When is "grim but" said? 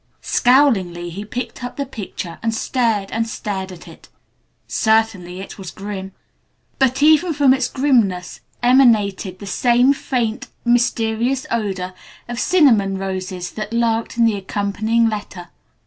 5.69-7.03